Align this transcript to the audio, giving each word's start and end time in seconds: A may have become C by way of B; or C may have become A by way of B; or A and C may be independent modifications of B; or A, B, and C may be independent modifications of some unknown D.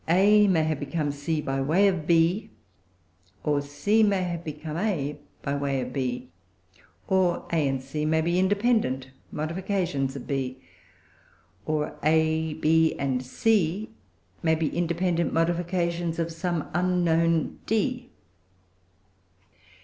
A 0.09 0.47
may 0.47 0.63
have 0.63 0.79
become 0.79 1.11
C 1.11 1.41
by 1.41 1.61
way 1.61 1.87
of 1.87 2.07
B; 2.07 2.49
or 3.43 3.61
C 3.61 4.01
may 4.01 4.23
have 4.23 4.43
become 4.43 4.75
A 4.75 5.19
by 5.43 5.55
way 5.55 5.79
of 5.79 5.93
B; 5.93 6.31
or 7.07 7.45
A 7.53 7.67
and 7.67 7.83
C 7.83 8.03
may 8.03 8.19
be 8.19 8.39
independent 8.39 9.11
modifications 9.31 10.15
of 10.15 10.25
B; 10.25 10.59
or 11.67 11.99
A, 12.01 12.55
B, 12.55 12.95
and 12.97 13.21
C 13.23 13.91
may 14.41 14.55
be 14.55 14.75
independent 14.75 15.33
modifications 15.33 16.17
of 16.17 16.31
some 16.31 16.67
unknown 16.73 17.59
D. 17.67 18.09